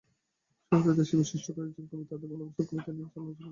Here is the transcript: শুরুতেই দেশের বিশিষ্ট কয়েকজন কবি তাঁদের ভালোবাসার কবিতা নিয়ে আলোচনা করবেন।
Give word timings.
শুরুতেই 0.71 0.97
দেশের 0.99 1.17
বিশিষ্ট 1.21 1.47
কয়েকজন 1.55 1.85
কবি 1.89 2.03
তাঁদের 2.09 2.27
ভালোবাসার 2.31 2.65
কবিতা 2.69 2.91
নিয়ে 2.91 3.05
আলোচনা 3.05 3.23
করবেন। 3.27 3.49